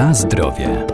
[0.00, 0.86] Na zdrowie.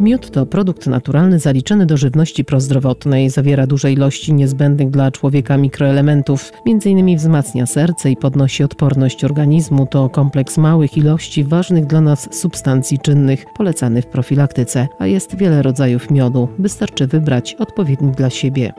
[0.00, 3.30] Miód to produkt naturalny zaliczony do żywności prozdrowotnej.
[3.30, 6.52] Zawiera duże ilości niezbędnych dla człowieka mikroelementów.
[6.66, 9.86] Między innymi wzmacnia serce i podnosi odporność organizmu.
[9.86, 14.88] To kompleks małych ilości ważnych dla nas substancji czynnych, polecany w profilaktyce.
[14.98, 16.48] A jest wiele rodzajów miodu.
[16.58, 18.72] Wystarczy wybrać odpowiedni dla siebie.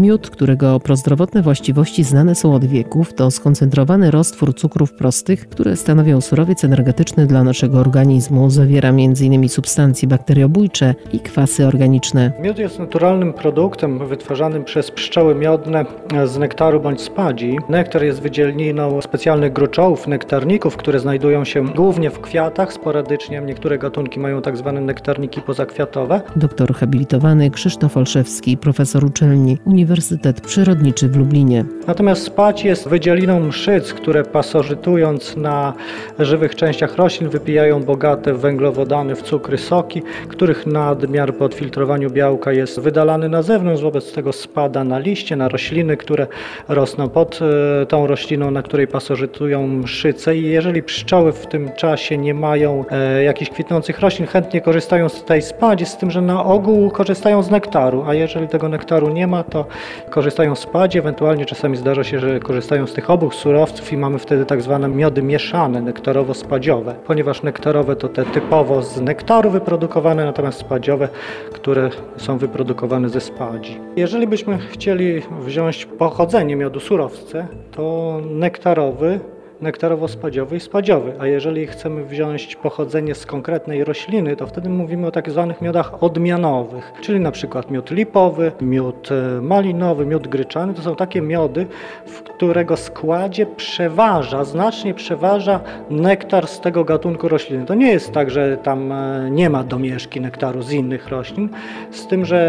[0.00, 6.20] Miód, którego prozdrowotne właściwości znane są od wieków, to skoncentrowany roztwór cukrów prostych, które stanowią
[6.20, 8.50] surowiec energetyczny dla naszego organizmu.
[8.50, 9.48] Zawiera m.in.
[9.48, 12.32] substancje bakteriobójcze i kwasy organiczne.
[12.42, 15.84] Miód jest naturalnym produktem wytwarzanym przez pszczoły miodne
[16.24, 17.58] z nektaru bądź spadzi.
[17.68, 24.20] Nektar jest wydzielniną specjalnych gruczołów, nektarników, które znajdują się głównie w kwiatach, sporadycznie niektóre gatunki
[24.20, 26.20] mają tak zwane nektarniki pozakwiatowe.
[26.36, 31.64] Doktor habilitowany Krzysztof Olszewski, profesor uczelni Uniwersytetu Uniwersytet Przyrodniczy w Lublinie.
[31.86, 35.72] Natomiast spać jest wydzieliną mszyc, które pasożytując na
[36.18, 42.52] żywych częściach roślin wypijają bogate w węglowodany, w cukry, soki, których nadmiar po odfiltrowaniu białka
[42.52, 46.26] jest wydalany na zewnątrz, wobec tego spada na liście, na rośliny, które
[46.68, 47.38] rosną pod
[47.82, 52.84] e, tą rośliną, na której pasożytują mszyce i jeżeli pszczoły w tym czasie nie mają
[52.90, 57.42] e, jakichś kwitnących roślin, chętnie korzystają z tej spadzi, z tym, że na ogół korzystają
[57.42, 59.66] z nektaru, a jeżeli tego nektaru nie ma, to
[60.10, 64.18] korzystają z padzi, ewentualnie czasami zdarza się, że korzystają z tych obu surowców i mamy
[64.18, 70.58] wtedy tak zwane miody mieszane, nektarowo-spadziowe, ponieważ nektarowe to te typowo z nektaru wyprodukowane, natomiast
[70.58, 71.08] spadziowe,
[71.52, 73.80] które są wyprodukowane ze spadzi.
[73.96, 79.20] Jeżeli byśmy chcieli wziąć pochodzenie miodu surowce, to nektarowy
[79.62, 81.12] nektarowo-spadziowy i spadziowy.
[81.18, 86.02] A jeżeli chcemy wziąć pochodzenie z konkretnej rośliny, to wtedy mówimy o tak zwanych miodach
[86.02, 90.74] odmianowych, czyli na przykład miód lipowy, miód e, malinowy, miód gryczany.
[90.74, 91.66] To są takie miody,
[92.06, 97.66] w którego składzie przeważa, znacznie przeważa nektar z tego gatunku rośliny.
[97.66, 101.48] To nie jest tak, że tam e, nie ma domieszki nektaru z innych roślin,
[101.90, 102.40] z tym, że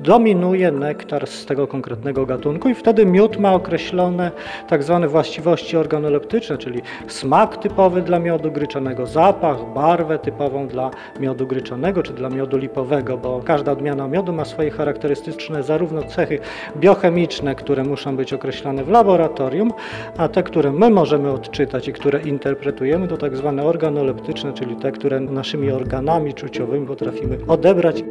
[0.00, 4.30] dominuje nektar z tego konkretnego gatunku i wtedy miód ma określone
[4.68, 10.90] tak zwane właściwości organoleptyczne, czyli smak typowy dla miodu gryczanego, zapach, barwę typową dla
[11.20, 16.38] miodu gryczanego czy dla miodu lipowego, bo każda odmiana miodu ma swoje charakterystyczne zarówno cechy
[16.76, 19.72] biochemiczne, które muszą być określone w laboratorium,
[20.16, 24.92] a te, które my możemy odczytać i które interpretujemy, to tak zwane organoleptyczne, czyli te,
[24.92, 28.04] które naszymi organami czuciowymi potrafimy odebrać.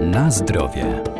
[0.00, 1.19] Na zdrowie.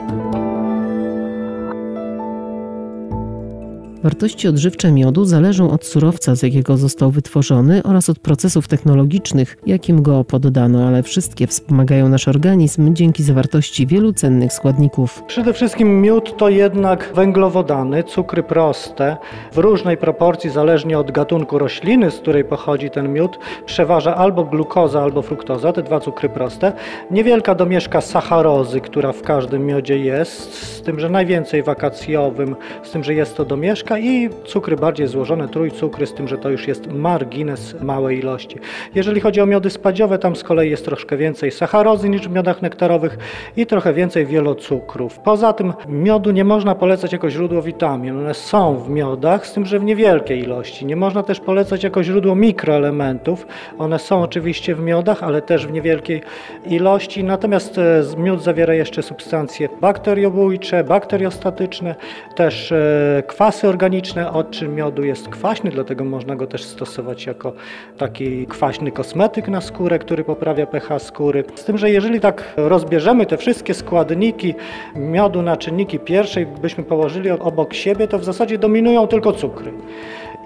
[4.11, 10.03] Wartości odżywcze miodu zależą od surowca, z jakiego został wytworzony oraz od procesów technologicznych, jakim
[10.03, 15.23] go poddano, ale wszystkie wspomagają nasz organizm dzięki zawartości wielu cennych składników.
[15.27, 19.17] Przede wszystkim miód to jednak węglowodany, cukry proste,
[19.53, 25.03] w różnej proporcji zależnie od gatunku rośliny, z której pochodzi ten miód, przeważa albo glukoza,
[25.03, 26.73] albo fruktoza, te dwa cukry proste.
[27.11, 33.05] Niewielka domieszka sacharozy, która w każdym miodzie jest, z tym, że najwięcej wakacjowym, z tym,
[33.05, 36.93] że jest to domieszka i cukry bardziej złożone, trójcukry, z tym, że to już jest
[36.93, 38.59] margines małej ilości.
[38.95, 42.63] Jeżeli chodzi o miody spadziowe, tam z kolei jest troszkę więcej sacharozy niż w miodach
[42.63, 43.19] nektarowych
[43.57, 45.19] i trochę więcej wielocukrów.
[45.19, 48.19] Poza tym miodu nie można polecać jako źródło witamin.
[48.19, 50.87] One są w miodach, z tym, że w niewielkiej ilości.
[50.87, 53.47] Nie można też polecać jako źródło mikroelementów.
[53.79, 56.23] One są oczywiście w miodach, ale też w niewielkiej
[56.67, 57.25] ilości.
[57.25, 61.95] Natomiast e, miód zawiera jeszcze substancje bakteriobójcze, bakteriostatyczne,
[62.35, 67.53] też e, kwasy organiczne, organiczne odczyn miodu jest kwaśny, dlatego można go też stosować jako
[67.99, 71.45] taki kwaśny kosmetyk na skórę, który poprawia pH skóry.
[71.55, 74.55] Z tym, że jeżeli tak rozbierzemy te wszystkie składniki
[74.95, 79.73] miodu na czynniki pierwszej, byśmy położyli obok siebie, to w zasadzie dominują tylko cukry.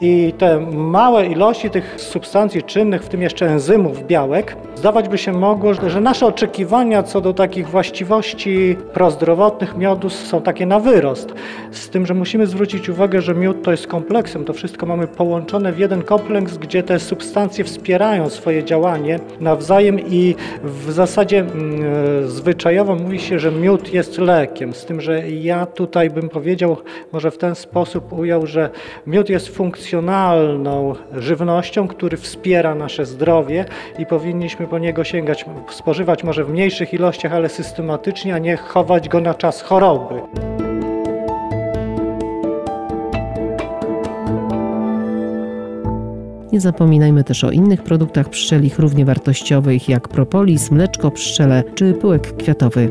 [0.01, 5.33] I te małe ilości tych substancji czynnych, w tym jeszcze enzymów, białek, zdawać by się
[5.33, 11.35] mogło, że nasze oczekiwania co do takich właściwości prozdrowotnych miodu są takie na wyrost.
[11.71, 15.73] Z tym, że musimy zwrócić uwagę, że miód to jest kompleksem, to wszystko mamy połączone
[15.73, 20.35] w jeden kompleks, gdzie te substancje wspierają swoje działanie nawzajem i
[20.65, 21.47] w zasadzie e,
[22.29, 24.73] zwyczajowo mówi się, że miód jest lekiem.
[24.73, 26.77] Z tym, że ja tutaj bym powiedział,
[27.13, 28.71] może w ten sposób ujął, że
[29.07, 33.65] miód jest funkcją funkcjonalną żywnością, który wspiera nasze zdrowie
[33.99, 39.09] i powinniśmy po niego sięgać, spożywać może w mniejszych ilościach, ale systematycznie, a nie chować
[39.09, 40.15] go na czas choroby.
[46.53, 52.37] Nie zapominajmy też o innych produktach pszczelich równie wartościowych jak propolis, mleczko pszczele czy pyłek
[52.37, 52.91] kwiatowy.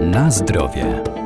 [0.00, 1.19] Na zdrowie.